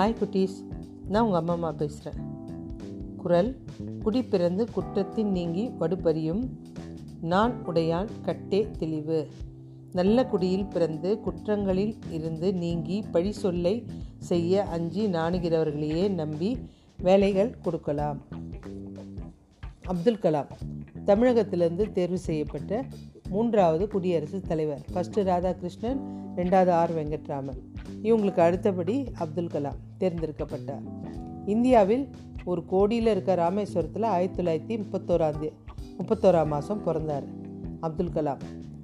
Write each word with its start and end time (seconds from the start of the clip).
Hi 0.00 0.16
குட்டீஸ். 0.20 0.66
நான் 1.08 1.24
உங்கள் 1.24 1.38
அம்மா 1.38 1.52
அம்மா 1.52 1.72
பேசுகிறேன் 1.72 2.20
குரல் 3.16 3.58
குடி 4.02 4.22
பிறந்து 4.22 4.68
குற்றத்தின் 4.74 5.30
நீங்கி 5.30 5.70
வடுபறியும் 5.80 6.48
நான் 7.20 7.54
உடையான் 7.66 8.08
கட்டே 8.22 8.68
தெளிவு. 8.78 9.28
நல்ல 9.92 10.26
குடியில் 10.26 10.66
பிறந்து 10.66 11.18
குற்றங்களில் 11.26 11.96
இருந்து 12.10 12.54
நீங்கி 12.54 13.02
பழி 13.02 13.32
சொல்லை 13.32 13.86
செய்ய 14.18 14.62
அஞ்சி 14.62 15.06
நாணுகிறவர்களையே 15.06 16.08
நம்பி 16.08 16.58
வேலைகள் 17.02 17.56
கொடுக்கலாம். 17.62 18.18
அப்துல் 19.84 20.22
கலாம் 20.22 20.48
தமிழகத்திலிருந்து 21.04 21.92
தேர்வு 21.92 22.18
செய்யப்பட்ட 22.18 22.84
மூன்றாவது 23.28 23.88
குடியரசுத் 23.88 24.48
தலைவர். 24.48 24.84
ஃபஸ்ட்டு 24.94 25.16
ராதாகிருஷ்ணன் 25.16 26.00
ரெண்டாவது 26.36 26.70
ஆர் 26.70 26.94
வெங்கட்ராமன். 26.94 27.69
இவங்களுக்கு 28.02 28.40
அடுத்தபடி 28.40 29.06
அப்துல் 29.18 29.46
கலாம் 29.46 29.78
தேர்ந்தெடுக்கப்பட்டார் 30.00 30.82
இந்தியாவில் 31.46 32.08
ஒரு 32.44 32.64
கோடியில் 32.66 33.06
இருக்க 33.06 33.34
ராமேஸ்வரத்தில் 33.34 34.04
ஆயிரத்தி 34.04 34.42
தொள்ளாயிரத்தி 34.42 34.78
முப்பத்தோராம் 34.78 35.52
முப்பத்தோராம் 35.98 36.46
மாதம் 36.46 36.82
பிறந்தார் 36.82 37.24
அப்துல் 37.80 38.12
கலாம். 38.14 38.38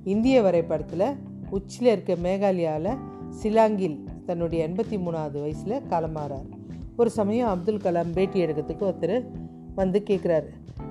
இந்திய 0.05 0.43
வரைபடத்தில் 0.43 1.17
உச்சியில் 1.51 1.93
இருக்க 1.93 2.15
மேகாலயாவில் 2.15 2.99
சிலாங்கில் 3.43 3.99
தன்னுடைய 4.27 4.69
எண்பத்தி 4.69 4.97
மூணாவது 4.97 5.41
வயசில் 5.41 5.83
காலமாறார். 5.91 6.49
ஒரு 6.97 7.11
சமயம் 7.11 7.49
அப்துல் 7.49 7.77
கலாம் 7.77 8.13
பேட்டி 8.15 8.45
எடுக்கிறதுக்கு 8.45 8.85
ஒருத்தர் 8.91 9.27
வந்து 9.75 10.03
கேட்குறாரு 10.07 10.47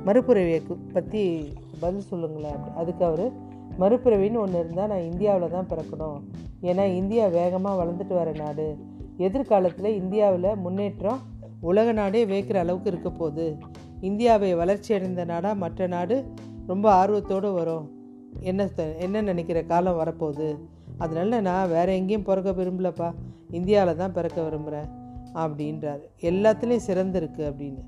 மறுபுறவியை 0.06 0.62
பற்றி 0.94 1.54
பதில் 1.80 2.02
சொல்லுங்களேன். 2.02 2.74
அதுக்கு 2.76 3.06
அவர் 3.06 3.32
மறுபிறவின்னு 3.80 4.38
ஒன்று 4.38 4.60
இருந்தால் 4.60 4.88
நான் 4.88 5.08
இந்தியாவில் 5.12 5.50
தான் 5.50 5.68
பிறக்கணும். 5.70 6.20
ஏன்னா 6.62 6.96
இந்தியா 6.96 7.28
வேகமாக 7.28 7.84
வளர்ந்துட்டு 7.84 8.14
வர 8.14 8.32
நாடு. 8.32 8.78
எதிர்காலத்தில் 9.18 9.96
இந்தியாவில் 9.96 10.56
முன்னேற்றம் 10.56 11.20
உலக 11.62 11.92
நாடே 11.92 12.26
வேக்கிற 12.26 12.60
அளவுக்கு 12.60 12.92
இருக்க 12.92 13.10
போகுது. 13.10 13.58
இந்தியாவை 14.02 14.56
வளர்ச்சி 14.56 14.94
அடைந்த 14.94 15.26
நாடாக 15.26 15.56
மற்ற 15.56 15.88
நாடு 15.88 16.26
ரொம்ப 16.68 16.92
ஆர்வத்தோடு 16.92 17.54
வரும். 17.54 17.92
என்ன 18.40 18.70
என்ன 19.00 19.22
நினைக்கிற 19.22 19.64
காலம் 19.64 20.00
வரப்போகுது? 20.00 20.58
அதனால 20.98 21.42
நான் 21.42 21.70
வேறு 21.70 21.96
எங்கேயும் 21.96 22.24
பிறக்க 22.24 22.64
விரும்பலப்பா. 22.64 23.14
இந்தியாவில் 23.52 23.96
தான் 23.96 24.12
பிறக்க 24.12 24.44
விரும்புகிறேன் 24.44 24.90
அப்படின்றார். 25.34 26.02
எல்லாத்துலேயும் 26.22 26.88
சிறந்திருக்கு 26.88 27.44
அப்படின்னு. 27.52 27.82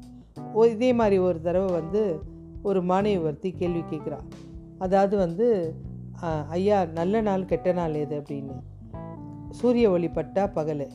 இதே 0.66 0.94
மாதிரி 0.94 1.18
ஒரு 1.18 1.42
தடவை 1.42 1.82
வந்து 1.82 2.20
ஒரு 2.62 2.82
மாணவி 2.82 3.22
ஒருத்தி 3.22 3.52
கேள்வி 3.52 3.84
கேட்குறான் 3.92 4.28
அதாவது 4.86 5.16
வந்து 5.18 5.48
ஐயா 6.58 6.80
நல்ல 7.00 7.22
நாள் 7.22 7.50
கெட்ட 7.52 7.72
நாள் 7.80 7.96
எது 8.04 8.16
அப்படின்னு. 8.20 8.56
சூரிய 9.60 9.90
ஒளி 9.96 10.10
பட்டா 10.18 10.44
பகல் 10.58 10.86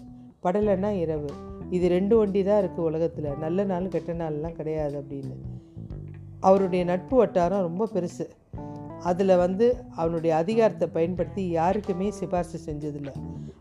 படலைன்னா 0.45 0.91
இரவு. 1.05 1.31
இது 1.77 1.87
ரெண்டு 1.89 2.15
வண்டி 2.19 2.41
தான் 2.45 2.61
இருக்குது 2.63 2.89
உலகத்தில். 2.91 3.29
நல்ல 3.45 3.65
நாள் 3.65 3.93
கெட்ட 3.95 4.13
நாள்லாம் 4.13 4.59
கிடையாது 4.61 4.97
அப்படின்னு. 5.01 5.37
அவருடைய 6.41 6.85
நட்பு 6.85 7.17
வட்டாரம் 7.17 7.67
ரொம்ப 7.69 7.89
பெருசு. 7.95 8.27
அதில் 9.11 9.41
வந்து 9.45 9.67
அவனுடைய 9.97 10.33
அதிகாரத்தை 10.37 10.89
பயன்படுத்தி 10.97 11.45
யாருக்குமே 11.59 12.09
சிபாரிசு 12.11 12.59
செஞ்சதில்லை. 12.67 13.15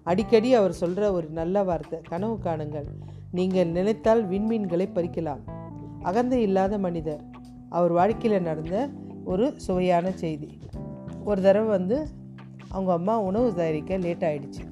அடிக்கடி 0.03 0.49
அவர் 0.59 0.79
சொல்கிற 0.81 1.05
ஒரு 1.17 1.27
நல்ல 1.39 1.63
வார்த்தை 1.69 1.99
கனவு 2.09 2.35
காணுங்கள். 2.43 2.87
நீங்கள் 3.37 3.75
நினைத்தால் 3.77 4.23
விண்மீன்களை 4.29 4.87
பறிக்கலாம். 4.95 5.41
அகந்தை 6.09 6.41
இல்லாத 6.41 6.77
மனிதர். 6.87 7.23
அவர் 7.69 7.91
வாழ்க்கையில் 7.91 8.47
நடந்த 8.49 8.75
ஒரு 9.25 9.53
சுவையான 9.59 10.11
செய்தி. 10.11 10.49
ஒரு 11.23 11.41
தடவை 11.41 11.69
வந்து 11.69 12.07
அவங்க 12.67 12.93
அம்மா 12.93 13.19
உணவு 13.19 13.53
தயாரிக்க 13.53 13.97
லேட் 13.97 14.23
ஆகிடுச்சு 14.23 14.63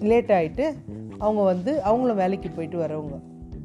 லேட் 0.00 0.30
ஆகிட்டு 0.30 0.74
அவங்க 1.18 1.42
வந்து 1.42 1.82
அவங்களும் 1.82 2.16
வேலைக்கு 2.16 2.50
போயிட்டு 2.50 2.78
வரவங்க 2.78 3.18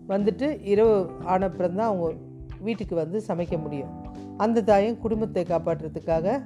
வந்துட்டு 0.08 0.66
இரவு 0.66 1.12
ஆனப்புறம் 1.26 1.76
தான் 1.76 1.90
அவங்க 1.90 2.14
வீட்டுக்கு 2.60 2.96
வந்து 2.96 3.22
சமைக்க 3.28 3.62
முடியும். 3.62 3.92
அந்த 4.38 4.64
தாயும் 4.64 5.00
குடும்பத்தை 5.00 5.44
காப்பாற்றுறதுக்காக 5.44 6.42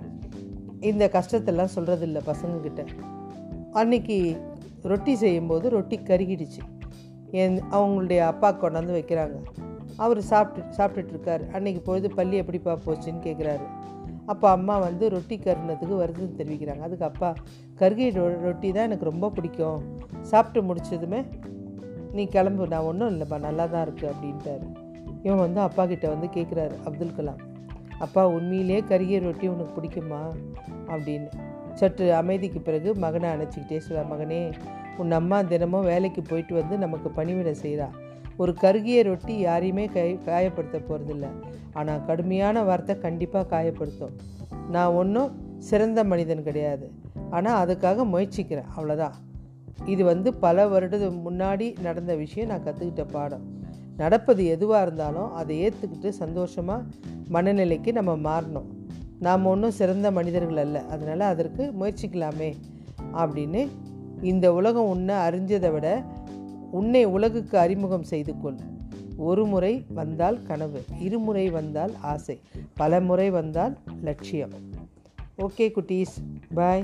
இந்த 0.79 1.09
கஷ்டத்தெல்லாம் 1.13 1.73
சொல்கிறதில்ல 1.75 2.21
பசங்கக்கிட்ட 2.25 2.85
அன்னைக்கு 3.71 4.37
ரொட்டி 4.81 5.15
செய்யும்போது 5.15 5.69
ரொட்டி 5.69 5.99
கருகிடுச்சு. 5.99 6.61
என் 7.31 7.59
அவங்களுடைய 7.71 8.17
அப்பா 8.17 8.53
கொண்டாந்து 8.53 8.93
வைக்கிறாங்க. 8.93 9.37
அவர் 9.97 10.21
சாப்பிட்டு 10.21 10.75
சாப்பிட்டுட்ருக்காரு. 10.77 11.51
அன்னைக்கு 11.51 11.81
பொழுது 11.81 12.11
பள்ளி 12.11 12.37
எப்படிப்பா 12.37 12.77
போச்சுன்னு 12.85 13.23
கேட்குறாரு 13.23 13.65
அப்போ 14.25 14.49
அம்மா 14.49 14.77
வந்து 14.77 15.09
ரொட்டி 15.09 15.37
கருணத்துக்கு 15.37 16.03
வருதுன்னு 16.03 16.37
தெரிவிக்கிறாங்க. 16.37 16.79
அதுக்கு 16.79 17.05
அப்பா 17.05 17.33
கருகை 17.75 18.09
ரொ 18.09 18.41
ரொட்டி 18.41 18.71
தான் 18.71 18.83
எனக்கு 18.83 19.05
ரொம்ப 19.05 19.29
பிடிக்கும். 19.29 20.01
சாப்பிட்டு 20.21 20.73
முடிச்சதுமே 20.73 21.25
நீ 22.11 22.25
கிளம்பு. 22.25 22.67
நான் 22.67 22.81
ஒன்றும் 22.81 23.09
இல்லைப்பா 23.09 23.39
நல்லா 23.39 23.65
தான் 23.65 23.87
இருக்குது 23.87 24.11
அப்படின்ட்டாரு. 24.11 24.65
இவன் 25.23 25.39
வந்து 25.39 25.59
அப்பா 25.59 25.85
கிட்ட 25.85 26.09
வந்து 26.09 26.27
கேட்குறாரு 26.27 26.75
அப்துல் 26.83 27.17
கலாம் 27.17 27.41
அப்பா 27.99 28.27
உண்மையிலே 28.27 28.79
கருகிய 28.79 29.19
ரொட்டி 29.19 29.47
உனக்கு 29.47 29.81
பிடிக்குமா? 29.81 30.21
அப்படின்னு. 30.87 31.29
சற்று 31.73 32.13
அமைதிக்கு 32.13 32.59
பிறகு 32.59 32.95
மகனை 32.95 33.29
அணைச்சிக்கிட்டே 33.29 33.77
சொல்ல 33.77 34.15
மகனே 34.15 34.53
உன் 34.97 35.11
அம்மா 35.11 35.41
தினமும் 35.41 35.83
வேலைக்கு 35.83 36.21
போயிட்டு 36.21 36.53
வந்து 36.53 36.77
நமக்கு 36.77 37.09
பணிவிட 37.09 37.53
செய்கிறா 37.61 37.89
ஒரு 38.37 38.53
கருகிய 38.53 39.03
ரொட்டி 39.03 39.37
யாரையுமே 39.37 39.85
கை 39.85 40.19
காயப்படுத்த 40.25 40.77
போகிறதில்ல 40.89 41.27
ஆனால் 41.73 42.05
கடுமையான 42.05 42.63
வார்த்தை 42.63 42.97
கண்டிப்பாக 42.97 43.45
காயப்படுத்தும். 43.55 44.13
நான் 44.69 44.93
ஒன்றும் 44.93 45.31
சிறந்த 45.59 46.03
மனிதன் 46.03 46.43
கிடையாது. 46.43 46.91
ஆனால் 47.29 47.59
அதுக்காக 47.63 48.05
முயற்சிக்கிறேன். 48.05 48.69
அவ்வளோதான் 48.77 49.11
இது 49.85 50.03
வந்து 50.03 50.33
பல 50.33 50.65
வருடத்துக்கு 50.65 51.19
முன்னாடி 51.29 51.79
நடந்த 51.81 52.15
விஷயம். 52.15 52.49
நான் 52.49 52.65
கற்றுக்கிட்ட 52.65 53.05
பாடம். 53.11 53.45
நடப்பது 53.97 54.45
எதுவாக 54.45 54.81
இருந்தாலும் 54.81 55.33
அதை 55.33 55.55
ஏற்றுக்கிட்டு 55.65 56.09
சந்தோஷமாக 56.09 56.83
மனநிலைக்கு 57.29 57.91
நம்ம 57.91 58.13
மாறணும். 58.29 58.69
நாம் 59.19 59.45
ஒன்றும் 59.45 59.71
சிறந்த 59.71 60.11
மனிதர்கள் 60.11 60.57
அல்ல. 60.57 60.83
அதனால் 60.83 61.19
அதற்கு 61.19 61.73
முயற்சிக்கலாமே 61.79 62.53
அப்படின்னு 63.13 63.67
இந்த 64.21 64.53
உலகம் 64.53 64.89
உன்னை 64.89 65.15
அறிஞ்சதை 65.15 65.71
விட 65.71 65.87
உன்னை 66.73 67.05
உலகுக்கு 67.05 67.57
அறிமுகம் 67.57 68.03
செய்து 68.03 68.33
கொள். 68.39 68.55
ஒரு 69.17 69.45
முறை 69.45 69.85
வந்தால் 69.93 70.43
கனவு 70.43 70.85
இருமுறை 70.99 71.49
வந்தால் 71.49 71.93
ஆசை 72.01 72.39
பல 72.73 73.01
முறை 73.01 73.29
வந்தால் 73.29 73.77
லட்சியம். 74.01 74.53
ஓகே 75.37 75.71
குட்டீஸ் 75.75 76.15
பாய். 76.53 76.83